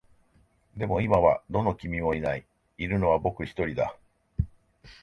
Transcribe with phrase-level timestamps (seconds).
[0.75, 2.43] でも、今はどの君もいない。
[2.79, 3.95] いるのは僕一人だ。